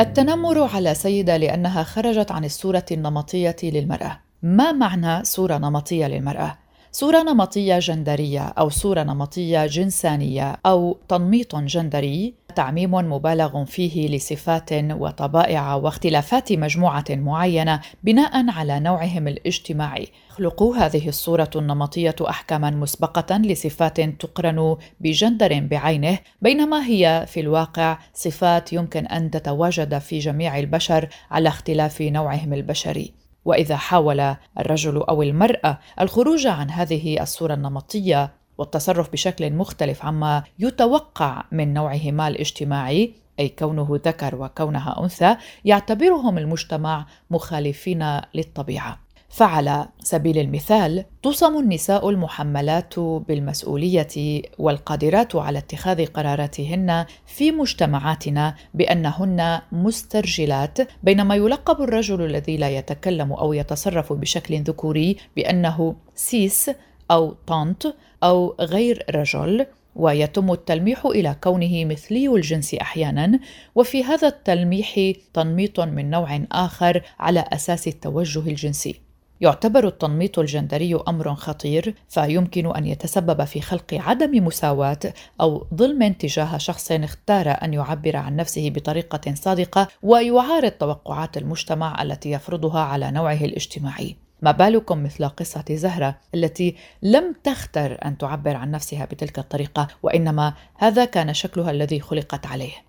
التنمر 0.00 0.68
على 0.74 0.94
سيدة 0.94 1.36
لأنها 1.36 1.82
خرجت 1.82 2.32
عن 2.32 2.44
الصورة 2.44 2.84
النمطية 2.92 3.56
للمرأة. 3.62 4.20
ما 4.42 4.72
معنى 4.72 5.24
صورة 5.24 5.58
نمطية 5.58 6.06
للمرأة؟ 6.06 6.58
صورة 6.92 7.22
نمطية 7.22 7.78
جندرية 7.78 8.42
أو 8.42 8.68
صورة 8.68 9.02
نمطية 9.02 9.66
جنسانية 9.66 10.56
أو 10.66 10.98
تنميط 11.08 11.56
جندري 11.56 12.34
تعميم 12.56 12.94
مبالغ 12.94 13.64
فيه 13.64 14.08
لصفات 14.08 14.70
وطبائع 14.72 15.74
واختلافات 15.74 16.52
مجموعة 16.52 17.04
معينة 17.10 17.80
بناء 18.02 18.50
على 18.50 18.80
نوعهم 18.80 19.28
الاجتماعي. 19.28 20.08
خلقوا 20.28 20.76
هذه 20.76 21.08
الصورة 21.08 21.50
النمطية 21.56 22.14
احكاما 22.20 22.70
مسبقة 22.70 23.36
لصفات 23.36 24.00
تقرن 24.00 24.76
بجندر 25.00 25.60
بعينه 25.60 26.18
بينما 26.42 26.86
هي 26.86 27.24
في 27.28 27.40
الواقع 27.40 27.98
صفات 28.14 28.72
يمكن 28.72 29.06
أن 29.06 29.30
تتواجد 29.30 29.98
في 29.98 30.18
جميع 30.18 30.58
البشر 30.58 31.08
على 31.30 31.48
اختلاف 31.48 32.02
نوعهم 32.02 32.52
البشري. 32.52 33.25
وإذا 33.46 33.76
حاول 33.76 34.34
الرجل 34.58 34.96
أو 34.96 35.22
المرأة 35.22 35.78
الخروج 36.00 36.46
عن 36.46 36.70
هذه 36.70 37.22
الصورة 37.22 37.54
النمطية 37.54 38.32
والتصرف 38.58 39.12
بشكل 39.12 39.52
مختلف 39.52 40.04
عما 40.04 40.42
يتوقع 40.58 41.44
من 41.52 41.74
نوعهما 41.74 42.28
الاجتماعي 42.28 43.14
أي 43.40 43.48
كونه 43.48 44.00
ذكر 44.06 44.34
وكونها 44.34 45.02
أنثى 45.02 45.36
يعتبرهم 45.64 46.38
المجتمع 46.38 47.06
مخالفين 47.30 48.20
للطبيعة. 48.34 49.05
فعلى 49.28 49.88
سبيل 50.00 50.38
المثال 50.38 51.04
توصم 51.22 51.58
النساء 51.58 52.10
المحملات 52.10 52.98
بالمسؤولية 52.98 54.42
والقادرات 54.58 55.36
على 55.36 55.58
اتخاذ 55.58 56.06
قراراتهن 56.06 57.06
في 57.26 57.52
مجتمعاتنا 57.52 58.54
بأنهن 58.74 59.60
مسترجلات 59.72 60.78
بينما 61.02 61.34
يلقب 61.34 61.82
الرجل 61.82 62.24
الذي 62.24 62.56
لا 62.56 62.68
يتكلم 62.68 63.32
أو 63.32 63.52
يتصرف 63.52 64.12
بشكل 64.12 64.62
ذكوري 64.62 65.16
بأنه 65.36 65.96
سيس 66.14 66.70
أو 67.10 67.34
طانت 67.46 67.86
أو 68.22 68.54
غير 68.60 69.04
رجل 69.10 69.66
ويتم 69.96 70.52
التلميح 70.52 71.06
إلى 71.06 71.36
كونه 71.42 71.84
مثلي 71.84 72.28
الجنس 72.28 72.74
أحيانا 72.74 73.40
وفي 73.74 74.04
هذا 74.04 74.28
التلميح 74.28 75.12
تنميط 75.34 75.80
من 75.80 76.10
نوع 76.10 76.40
آخر 76.52 77.02
على 77.18 77.44
أساس 77.52 77.88
التوجه 77.88 78.40
الجنسي. 78.40 79.05
يعتبر 79.40 79.86
التنميط 79.86 80.38
الجندري 80.38 80.94
أمر 81.08 81.34
خطير 81.34 81.94
فيمكن 82.08 82.76
أن 82.76 82.86
يتسبب 82.86 83.44
في 83.44 83.60
خلق 83.60 83.94
عدم 83.94 84.44
مساواة 84.44 84.98
أو 85.40 85.66
ظلم 85.74 86.12
تجاه 86.12 86.58
شخص 86.58 86.92
اختار 86.92 87.56
أن 87.62 87.74
يعبر 87.74 88.16
عن 88.16 88.36
نفسه 88.36 88.70
بطريقة 88.70 89.34
صادقة 89.34 89.88
ويعارض 90.02 90.70
توقعات 90.70 91.36
المجتمع 91.36 92.02
التي 92.02 92.30
يفرضها 92.30 92.80
على 92.80 93.10
نوعه 93.10 93.44
الاجتماعي. 93.44 94.16
ما 94.42 94.50
بالكم 94.50 95.02
مثل 95.02 95.28
قصة 95.28 95.64
زهرة 95.70 96.16
التي 96.34 96.76
لم 97.02 97.34
تختر 97.44 97.98
أن 98.04 98.18
تعبر 98.18 98.56
عن 98.56 98.70
نفسها 98.70 99.04
بتلك 99.04 99.38
الطريقة 99.38 99.88
وإنما 100.02 100.54
هذا 100.74 101.04
كان 101.04 101.34
شكلها 101.34 101.70
الذي 101.70 102.00
خلقت 102.00 102.46
عليه. 102.46 102.85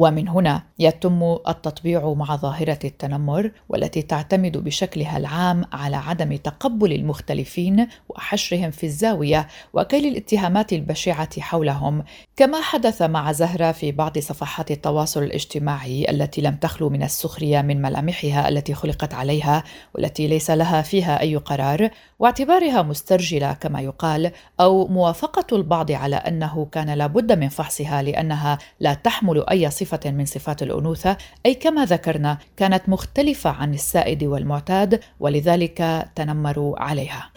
ومن 0.00 0.28
هنا 0.28 0.62
يتم 0.78 1.36
التطبيع 1.48 2.14
مع 2.16 2.36
ظاهرة 2.36 2.78
التنمر 2.84 3.50
والتي 3.68 4.02
تعتمد 4.02 4.56
بشكلها 4.56 5.16
العام 5.16 5.64
على 5.72 5.96
عدم 5.96 6.36
تقبل 6.36 6.92
المختلفين 6.92 7.86
وحشرهم 8.08 8.70
في 8.70 8.86
الزاوية 8.86 9.48
وكيل 9.72 10.06
الاتهامات 10.06 10.72
البشعة 10.72 11.40
حولهم. 11.40 12.04
كما 12.36 12.60
حدث 12.60 13.02
مع 13.02 13.32
زهرة 13.32 13.72
في 13.72 13.92
بعض 13.92 14.18
صفحات 14.18 14.70
التواصل 14.70 15.22
الاجتماعي 15.22 16.10
التي 16.10 16.40
لم 16.40 16.56
تخلو 16.56 16.88
من 16.88 17.02
السخرية 17.02 17.62
من 17.62 17.82
ملامحها 17.82 18.48
التي 18.48 18.74
خلقت 18.74 19.14
عليها 19.14 19.64
والتي 19.94 20.26
ليس 20.26 20.50
لها 20.50 20.82
فيها 20.82 21.20
أي 21.20 21.36
قرار. 21.36 21.90
واعتبارها 22.18 22.82
مسترجلة 22.82 23.52
كما 23.52 23.80
يقال 23.80 24.32
أو 24.60 24.86
موافقة 24.86 25.56
البعض 25.56 25.92
على 25.92 26.16
أنه 26.16 26.68
كان 26.72 26.90
لابد 26.90 27.32
من 27.32 27.48
فحصها 27.48 28.02
لأنها 28.02 28.58
لا 28.80 28.94
تحمل 28.94 29.44
أي 29.50 29.70
صفة 29.70 29.89
صفة 29.90 30.10
من 30.10 30.24
صفات 30.24 30.62
الأنوثة 30.62 31.16
أي 31.46 31.54
كما 31.54 31.84
ذكرنا 31.84 32.38
كانت 32.56 32.88
مختلفة 32.88 33.50
عن 33.50 33.74
السائد 33.74 34.24
والمعتاد 34.24 35.00
ولذلك 35.20 36.08
تنمروا 36.14 36.82
عليها. 36.82 37.30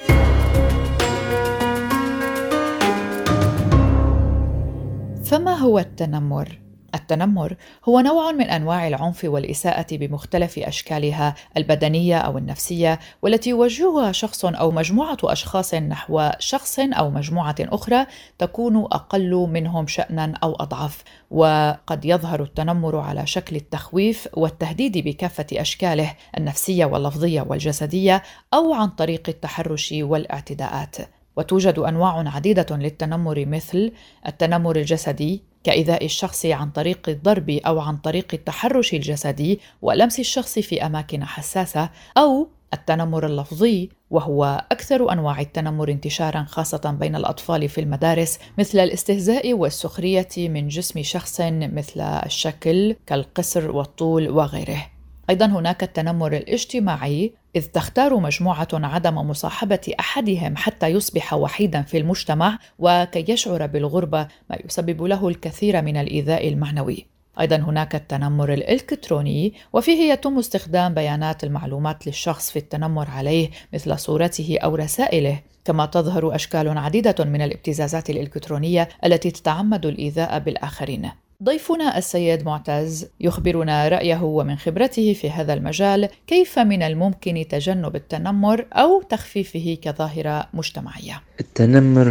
فما 5.25 5.53
هو 5.55 5.79
التنمر؟ 5.79 6.59
التنمر 6.95 7.55
هو 7.85 7.99
نوع 7.99 8.31
من 8.31 8.49
أنواع 8.49 8.87
العنف 8.87 9.23
والإساءة 9.23 9.87
بمختلف 9.91 10.59
أشكالها 10.59 11.35
البدنية 11.57 12.17
أو 12.17 12.37
النفسية 12.37 12.99
والتي 13.21 13.49
يوجهها 13.49 14.11
شخص 14.11 14.45
أو 14.45 14.71
مجموعة 14.71 15.17
أشخاص 15.23 15.73
نحو 15.73 16.29
شخص 16.39 16.79
أو 16.79 17.09
مجموعة 17.09 17.55
أخرى 17.59 18.05
تكون 18.39 18.77
أقل 18.77 19.47
منهم 19.49 19.87
شانا 19.87 20.33
أو 20.43 20.55
أضعف. 20.55 21.03
وقد 21.31 22.05
يظهر 22.05 22.43
التنمر 22.43 22.97
على 22.97 23.27
شكل 23.27 23.55
التخويف 23.55 24.27
والتهديد 24.33 24.97
بكافة 24.97 25.45
أشكاله 25.53 26.13
النفسية 26.37 26.85
واللفظية 26.85 27.41
والجسدية 27.41 28.23
أو 28.53 28.73
عن 28.73 28.89
طريق 28.89 29.23
التحرش 29.29 29.93
والاعتداءات. 29.97 30.95
وتوجد 31.37 31.79
أنواع 31.79 32.29
عديدة 32.35 32.65
للتنمر 32.71 33.45
مثل 33.45 33.91
التنمر 34.27 34.75
الجسدي 34.75 35.52
كإيذاء 35.63 36.05
الشخص 36.05 36.45
عن 36.45 36.69
طريق 36.69 37.09
الضرب 37.09 37.49
أو 37.49 37.79
عن 37.79 37.97
طريق 37.97 38.27
التحرش 38.33 38.93
الجسدي 38.93 39.59
ولمس 39.81 40.19
الشخص 40.19 40.59
في 40.59 40.85
أماكن 40.85 41.23
حساسة 41.23 41.89
أو 42.17 42.47
التنمر 42.73 43.25
اللفظي 43.25 43.89
وهو 44.09 44.65
أكثر 44.71 45.11
أنواع 45.11 45.41
التنمر 45.41 45.91
انتشارا 45.91 46.43
خاصة 46.43 46.97
بين 46.99 47.15
الأطفال 47.15 47.69
في 47.69 47.81
المدارس 47.81 48.39
مثل 48.57 48.79
الاستهزاء 48.79 49.53
والسخرية 49.53 50.27
من 50.37 50.67
جسم 50.67 51.03
شخص 51.03 51.41
مثل 51.41 52.01
الشكل 52.01 52.95
كالقصر 53.07 53.71
والطول 53.71 54.29
وغيره. 54.29 54.85
أيضا 55.29 55.45
هناك 55.45 55.83
التنمر 55.83 56.37
الاجتماعي 56.37 57.33
إذ 57.55 57.65
تختار 57.65 58.17
مجموعة 58.17 58.67
عدم 58.73 59.15
مصاحبة 59.15 59.93
أحدهم 59.99 60.55
حتى 60.55 60.87
يصبح 60.87 61.33
وحيدا 61.33 61.81
في 61.81 61.97
المجتمع 61.97 62.59
وكي 62.79 63.31
يشعر 63.31 63.65
بالغربة 63.65 64.27
ما 64.49 64.57
يسبب 64.65 65.03
له 65.03 65.27
الكثير 65.27 65.81
من 65.81 65.97
الإيذاء 65.97 66.47
المعنوي. 66.47 67.05
أيضا 67.39 67.55
هناك 67.55 67.95
التنمر 67.95 68.53
الإلكتروني 68.53 69.53
وفيه 69.73 70.13
يتم 70.13 70.39
استخدام 70.39 70.93
بيانات 70.93 71.43
المعلومات 71.43 72.07
للشخص 72.07 72.51
في 72.51 72.59
التنمر 72.59 73.09
عليه 73.09 73.49
مثل 73.73 73.99
صورته 73.99 74.57
أو 74.63 74.75
رسائله 74.75 75.39
كما 75.65 75.85
تظهر 75.85 76.35
أشكال 76.35 76.77
عديدة 76.77 77.15
من 77.19 77.41
الابتزازات 77.41 78.09
الإلكترونية 78.09 78.89
التي 79.05 79.31
تتعمد 79.31 79.85
الإيذاء 79.85 80.39
بالآخرين 80.39 81.11
ضيفنا 81.43 81.97
السيد 81.97 82.45
معتز 82.45 83.07
يخبرنا 83.19 83.87
رأيه 83.87 84.23
ومن 84.23 84.55
خبرته 84.55 85.13
في 85.13 85.29
هذا 85.29 85.53
المجال 85.53 86.09
كيف 86.27 86.59
من 86.59 86.83
الممكن 86.83 87.45
تجنب 87.49 87.95
التنمر 87.95 88.65
أو 88.73 89.01
تخفيفه 89.01 89.77
كظاهرة 89.81 90.47
مجتمعية. 90.53 91.21
التنمر 91.39 92.09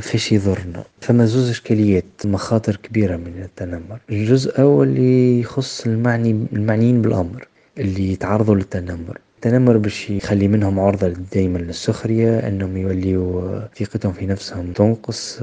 فيش 0.00 0.32
يضرنا. 0.32 0.84
فما 1.00 1.26
زوز 1.26 1.50
إشكاليات 1.50 2.04
مخاطر 2.24 2.76
كبيرة 2.76 3.16
من 3.16 3.42
التنمر. 3.42 3.98
الجزء 4.10 4.50
الأول 4.50 4.88
اللي 4.88 5.40
يخص 5.40 5.86
المعني 5.86 6.46
المعنيين 6.52 7.02
بالأمر 7.02 7.48
اللي 7.78 8.12
يتعرضوا 8.12 8.54
للتنمر. 8.54 9.18
التنمر 9.46 9.76
باش 9.76 10.10
يخلي 10.10 10.48
منهم 10.48 10.80
عرضة 10.80 11.08
دايما 11.08 11.58
للسخرية 11.58 12.38
إنهم 12.38 12.76
يوليوا 12.76 13.60
ثقتهم 13.76 14.12
في 14.12 14.26
نفسهم 14.26 14.72
تنقص 14.72 15.40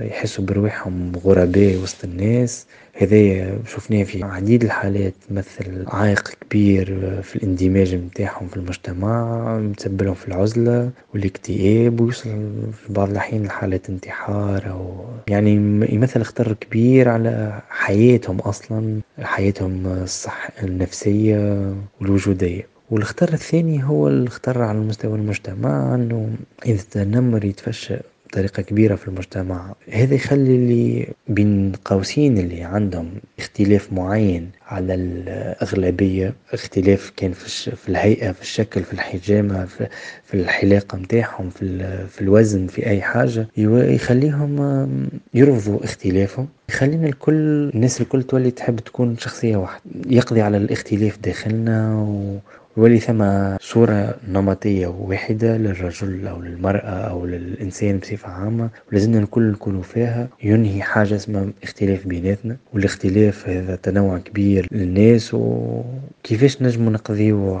يحسوا 0.00 0.44
بروحهم 0.44 1.12
غرباء 1.24 1.76
وسط 1.76 2.04
الناس. 2.04 2.66
هذايا 2.94 3.58
شفناه 3.66 4.02
في 4.04 4.24
عديد 4.24 4.64
الحالات 4.64 5.14
تمثل 5.28 5.84
عائق 5.88 6.28
كبير 6.40 6.86
في 7.22 7.36
الاندماج 7.36 7.94
متاعهم 7.94 8.48
في 8.48 8.56
المجتمع 8.56 9.58
متسبب 9.58 10.12
في 10.12 10.28
العزلة 10.28 10.90
والاكتئاب 11.14 12.00
ويوصل 12.00 12.30
في 12.72 12.92
بعض 12.92 13.10
الأحيان 13.10 13.42
لحالات 13.42 13.90
انتحار 13.90 14.70
أو 14.70 15.04
يعني 15.28 15.50
يمثل 15.94 16.22
خطر 16.22 16.52
كبير 16.52 17.08
على 17.08 17.60
حياتهم 17.70 18.38
أصلا 18.38 19.00
حياتهم 19.22 19.86
الصح 19.86 20.48
النفسية 20.62 21.74
والوجودية. 22.00 22.79
والخطر 22.90 23.32
الثاني 23.32 23.84
هو 23.84 24.08
الخطر 24.08 24.62
على 24.62 24.78
مستوى 24.78 25.18
المجتمع 25.18 25.94
إنه 25.94 26.30
إذا 26.66 26.80
التنمر 26.80 27.44
يتفشى 27.44 27.96
بطريقة 28.30 28.62
كبيرة 28.62 28.94
في 28.94 29.08
المجتمع 29.08 29.74
هذا 29.92 30.14
يخلي 30.14 30.54
اللي 30.56 31.08
بين 31.28 31.72
قوسين 31.84 32.38
اللي 32.38 32.62
عندهم 32.62 33.10
اختلاف 33.38 33.92
معين 33.92 34.50
على 34.66 34.94
الأغلبية. 34.94 36.34
اختلاف 36.52 37.12
كان 37.16 37.32
في, 37.32 37.76
في 37.76 37.88
الهيئة 37.88 38.32
في 38.32 38.42
الشكل 38.42 38.82
في 38.82 38.92
الحجامة 38.92 39.64
في, 39.64 39.86
في 40.24 40.34
الحلاقة 40.34 40.98
متاعهم 40.98 41.50
في, 41.50 41.78
في 42.08 42.20
الوزن 42.20 42.66
في 42.66 42.86
أي 42.86 43.02
حاجة. 43.02 43.46
يخليهم 43.56 45.10
يرفضوا 45.34 45.84
اختلافهم. 45.84 46.48
يخلينا 46.68 47.06
الكل 47.06 47.70
الناس 47.74 48.00
الكل 48.00 48.22
تولي 48.22 48.50
تحب 48.50 48.80
تكون 48.80 49.18
شخصية 49.18 49.56
واحدة. 49.56 49.82
يقضي 50.06 50.40
على 50.40 50.56
الاختلاف 50.56 51.18
داخلنا 51.18 51.94
و 51.96 52.38
يولي 52.76 53.00
ثم 53.00 53.24
صورة 53.60 54.14
نمطية 54.28 54.86
واحدة 54.86 55.56
للرجل 55.56 56.26
أو 56.26 56.42
للمرأة 56.42 56.90
أو 57.10 57.26
للإنسان 57.26 57.98
بصفة 57.98 58.28
عامة 58.28 58.70
ولازمنا 58.92 59.18
الكل 59.18 59.50
نكونوا 59.50 59.82
فيها. 59.82 60.28
ينهي 60.42 60.82
حاجة 60.82 61.16
اسمها 61.16 61.46
اختلاف 61.62 62.06
بيناتنا 62.06 62.56
والاختلاف 62.72 63.48
هذا 63.48 63.76
تنوع 63.76 64.18
كبير 64.18 64.68
للناس 64.72 65.34
وكيفاش 65.34 66.62
نجموا 66.62 66.92
نقضيو 66.92 67.60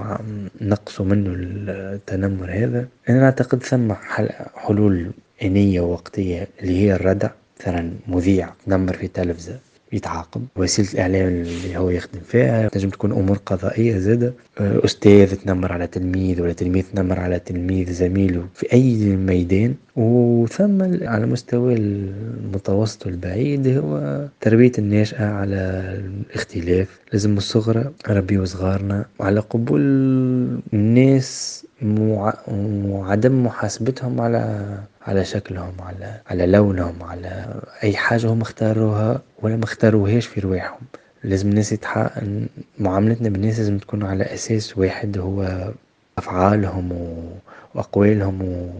نقصوا 0.60 1.04
منه 1.04 1.30
التنمر 1.36 2.50
هذا. 2.52 2.88
أنا 3.08 3.24
أعتقد 3.24 3.62
ثم 3.62 3.92
حلول 4.56 5.10
آنية 5.42 5.80
ووقتية 5.80 6.48
اللي 6.62 6.80
هي 6.80 6.94
الردع 6.94 7.30
مثلا 7.60 7.90
مذيع 8.08 8.48
نمر 8.66 8.92
في 8.92 9.08
تلفزة 9.08 9.58
يتعاقب. 9.92 10.42
وسيلة 10.56 10.92
الإعلام 10.92 11.28
اللي 11.28 11.76
هو 11.76 11.90
يخدم 11.90 12.20
فيها 12.20 12.68
تنجم 12.68 12.90
تكون 12.90 13.12
أمور 13.12 13.36
قضائية 13.46 13.98
زادة. 13.98 14.32
أستاذ 14.58 15.34
تنمر 15.34 15.72
على 15.72 15.86
تلميذ 15.86 16.42
ولا 16.42 16.52
تلميذ 16.52 16.84
تنمر 16.94 17.20
على 17.20 17.38
تلميذ 17.38 17.92
زميله 17.92 18.44
في 18.54 18.72
أي 18.72 19.16
ميدان. 19.16 19.74
وثم 19.96 20.82
على 21.02 21.26
مستوى 21.26 21.74
المتوسط 21.74 23.06
والبعيد 23.06 23.68
هو 23.68 24.24
تربية 24.40 24.72
الناشئة 24.78 25.24
على 25.24 25.56
الاختلاف. 26.30 27.00
لازم 27.12 27.36
الصغرى 27.36 27.90
نربيو 28.08 28.44
صغارنا 28.44 29.04
على 29.20 29.40
قبول 29.40 29.80
الناس 30.72 31.66
وعدم 31.82 33.46
محاسبتهم 33.46 34.20
على 34.20 34.64
على 35.06 35.24
شكلهم 35.24 35.72
على 35.80 36.20
على 36.26 36.46
لونهم 36.46 37.02
على 37.02 37.60
أي 37.82 37.96
حاجة 37.96 38.26
هم 38.26 38.40
اختاروها 38.40 39.20
ولا 39.42 39.56
ما 39.56 39.64
اختاروهاش 39.64 40.26
في 40.26 40.40
رواحهم. 40.40 40.80
لازم 41.24 41.48
الناس 41.48 41.72
يتحقق 41.72 42.22
معاملتنا 42.78 43.28
بالناس 43.28 43.58
لازم 43.58 43.78
تكون 43.78 44.02
على 44.02 44.24
أساس 44.24 44.78
واحد 44.78 45.18
هو 45.18 45.68
أفعالهم 46.18 46.92
وأقوالهم 47.74 48.70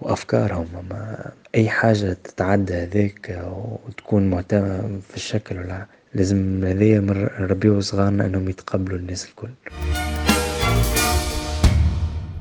وأفكارهم. 0.00 0.66
أما 0.78 1.30
أي 1.54 1.68
حاجة 1.68 2.16
تتعدى 2.24 2.74
هذاك 2.74 3.42
وتكون 3.86 4.30
معتمة 4.30 5.00
في 5.08 5.16
الشكل 5.16 5.58
ولا 5.58 5.86
لازم 6.14 6.64
هذايا 6.64 7.00
نربيو 7.40 7.80
صغارنا 7.80 8.26
أنهم 8.26 8.48
يتقبلوا 8.48 8.98
الناس 8.98 9.28
الكل. 9.28 9.48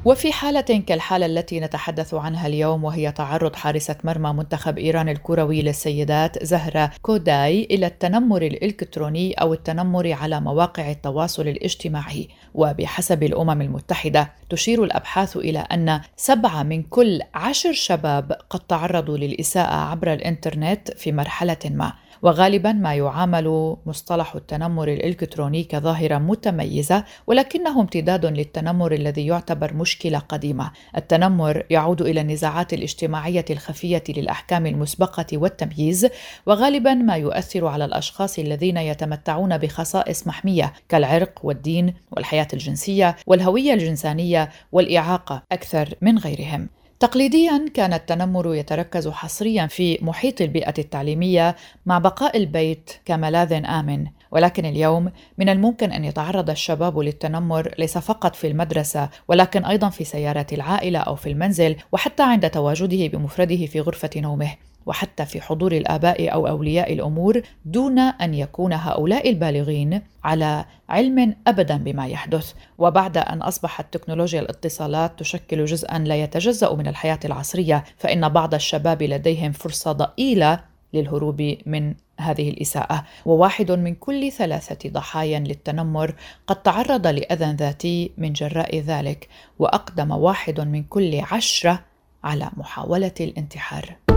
وفي 0.09 0.33
حالة 0.33 0.61
كالحالة 0.61 1.25
التي 1.25 1.59
نتحدث 1.59 2.13
عنها 2.13 2.47
اليوم 2.47 2.83
وهي 2.83 3.11
تعرض 3.11 3.55
حارسة 3.55 3.95
مرمى 4.03 4.33
منتخب 4.33 4.77
إيران 4.77 5.09
الكروي 5.09 5.61
للسيدات 5.61 6.43
زهرة 6.43 6.91
كوداي 7.01 7.67
إلى 7.71 7.85
التنمر 7.85 8.41
الإلكتروني 8.41 9.33
أو 9.33 9.53
التنمر 9.53 10.11
على 10.11 10.41
مواقع 10.41 10.91
التواصل 10.91 11.47
الاجتماعي. 11.47 12.27
وبحسب 12.53 13.23
الأمم 13.23 13.61
المتحدة 13.61 14.31
تشير 14.49 14.83
الأبحاث 14.83 15.37
إلى 15.37 15.59
أن 15.59 16.01
سبعة 16.17 16.63
من 16.63 16.83
كل 16.83 17.21
عشر 17.33 17.73
شباب 17.73 18.31
قد 18.49 18.59
تعرضوا 18.59 19.17
للإساءة 19.17 19.75
عبر 19.75 20.13
الإنترنت 20.13 20.91
في 20.91 21.11
مرحلة 21.11 21.57
ما. 21.65 21.93
وغالبا 22.21 22.71
ما 22.71 22.95
يعامل 22.95 23.75
مصطلح 23.85 24.35
التنمر 24.35 24.87
الالكتروني 24.87 25.63
كظاهره 25.63 26.17
متميزة 26.17 27.03
ولكنه 27.27 27.81
امتداد 27.81 28.25
للتنمر 28.25 28.91
الذي 28.91 29.25
يعتبر 29.25 29.73
مشكلة 29.73 30.19
قديمة. 30.19 30.71
التنمر 30.97 31.63
يعود 31.69 32.01
إلى 32.01 32.21
النزاعات 32.21 32.73
الاجتماعية 32.73 33.45
الخفية 33.49 34.03
للأحكام 34.09 34.65
المسبقة 34.65 35.25
والتمييز 35.33 36.07
وغالبا 36.45 36.93
ما 36.93 37.15
يؤثر 37.15 37.67
على 37.67 37.85
الأشخاص 37.85 38.39
الذين 38.39 38.77
يتمتعون 38.77 39.57
بخصائص 39.57 40.27
محمية 40.27 40.73
كالعرق 40.89 41.39
والدين 41.43 41.93
والحياة 42.11 42.47
الجنسية 42.53 43.15
والهوية 43.27 43.73
الجنسانية 43.73 44.49
والإعاقة 44.71 45.43
أكثر 45.51 45.93
من 46.01 46.17
غيرهم. 46.17 46.69
تقليديا 46.99 47.65
كان 47.73 47.93
التنمر 47.93 48.55
يتركز 48.55 49.07
حصريا 49.07 49.67
في 49.67 49.97
محيط 50.01 50.41
البيئة 50.41 50.73
التعليمية 50.77 51.55
مع 51.85 51.99
بقاء 51.99 52.37
البيت 52.37 52.91
كملاذ 53.05 53.53
آمن 53.53 54.07
ولكن 54.31 54.65
اليوم 54.65 55.11
من 55.37 55.49
الممكن 55.49 55.91
أن 55.91 56.05
يتعرض 56.05 56.49
الشباب 56.49 56.99
للتنمر 56.99 57.73
ليس 57.77 57.97
فقط 57.97 58.35
في 58.35 58.47
المدرسة 58.47 59.09
ولكن 59.27 59.65
أيضا 59.65 59.89
في 59.89 60.03
سيارات 60.03 60.53
العائلة 60.53 60.99
أو 60.99 61.15
في 61.15 61.29
المنزل 61.29 61.75
وحتى 61.91 62.23
عند 62.23 62.49
تواجده 62.49 63.07
بمفرده 63.07 63.65
في 63.65 63.79
غرفة 63.79 64.09
نومه. 64.15 64.51
وحتى 64.89 65.25
في 65.25 65.41
حضور 65.41 65.71
الآباء 65.71 66.33
أو 66.33 66.47
أولياء 66.47 66.93
الأمور 66.93 67.41
دون 67.65 67.99
أن 67.99 68.33
يكون 68.33 68.73
هؤلاء 68.73 69.29
البالغين 69.29 70.01
على 70.23 70.65
علم 70.89 71.35
ابدا 71.47 71.77
بما 71.77 72.07
يحدث. 72.07 72.53
وبعد 72.77 73.17
أن 73.17 73.41
أصبحت 73.41 73.93
تكنولوجيا 73.93 74.39
الاتصالات 74.39 75.19
تشكل 75.19 75.65
جزءا 75.65 75.97
لا 75.99 76.15
يتجزأ 76.15 76.73
من 76.75 76.87
الحياة 76.87 77.19
العصرية 77.25 77.83
فإن 77.97 78.29
بعض 78.29 78.53
الشباب 78.53 79.03
لديهم 79.03 79.51
فرصة 79.51 79.91
ضئيلة 79.91 80.59
للهروب 80.93 81.57
من 81.65 81.93
هذه 82.19 82.49
الإساءة. 82.49 83.05
وواحد 83.25 83.71
من 83.71 83.95
كل 83.95 84.31
ثلاثة 84.31 84.89
ضحايا 84.89 85.39
للتنمر 85.39 86.15
قد 86.47 86.61
تعرض 86.63 87.07
لأذى 87.07 87.53
ذاتي 87.53 88.11
من 88.17 88.33
جراء 88.33 88.79
ذلك 88.79 89.27
وأقدم 89.59 90.11
واحد 90.11 90.59
من 90.59 90.83
كل 90.83 91.21
عشرة 91.31 91.79
على 92.23 92.49
محاولة 92.57 93.17
الانتحار. 93.21 94.08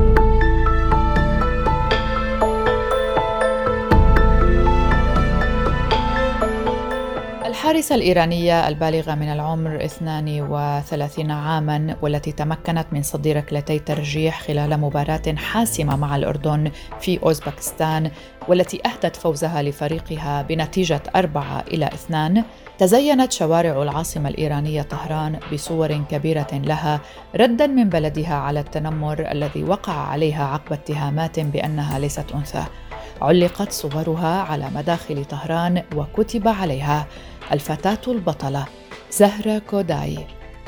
الحارسة 7.52 7.94
الإيرانية 7.94 8.68
البالغة 8.68 9.14
من 9.14 9.28
العمر 9.28 9.84
32 9.84 11.30
عاما 11.30 11.96
والتي 12.02 12.32
تمكنت 12.32 12.86
من 12.92 13.02
صد 13.02 13.28
ركلتي 13.28 13.78
ترجيح 13.78 14.42
خلال 14.42 14.80
مباراة 14.80 15.34
حاسمة 15.36 15.96
مع 15.96 16.16
الأردن 16.16 16.70
في 17.00 17.22
أوزبكستان 17.22 18.10
والتي 18.48 18.80
أهدت 18.86 19.16
فوزها 19.16 19.62
لفريقها 19.62 20.42
بنتيجة 20.42 21.02
4 21.16 21.60
إلى 21.60 21.86
2 21.86 22.44
تزينت 22.78 23.32
شوارع 23.32 23.82
العاصمة 23.82 24.28
الإيرانية 24.28 24.82
طهران 24.82 25.38
بصور 25.52 26.04
كبيرة 26.10 26.50
لها 26.52 27.00
ردا 27.36 27.66
من 27.66 27.88
بلدها 27.88 28.34
على 28.34 28.60
التنمر 28.60 29.30
الذي 29.30 29.64
وقع 29.64 29.92
عليها 29.92 30.44
عقب 30.44 30.72
اتهامات 30.72 31.40
بأنها 31.40 31.98
ليست 31.98 32.32
أنثى. 32.34 32.64
علقت 33.22 33.72
صورها 33.72 34.42
على 34.42 34.70
مداخل 34.74 35.24
طهران 35.24 35.82
وكتب 35.96 36.48
عليها. 36.48 37.06
الفتاة 37.52 37.98
البطلة 38.08 38.66
زهرة 39.12 39.58
كوداي 39.58 40.26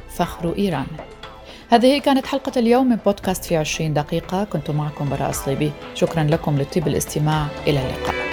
فخر 0.09 0.55
إيران. 0.59 0.87
هذه 1.71 1.99
كانت 1.99 2.27
حلقة 2.27 2.53
اليوم 2.57 2.89
من 2.89 2.97
بودكاست 2.97 3.45
في 3.45 3.57
عشرين 3.57 3.95
دقيقة. 3.95 4.45
كنت 4.45 4.71
معكم 4.71 5.09
براء 5.09 5.33
صليبي. 5.33 5.73
شكرا 5.95 6.23
لكم 6.23 6.59
لطيب 6.59 6.89
الاستماع. 6.89 7.47
إلى 7.67 7.81
اللقاء. 7.81 8.24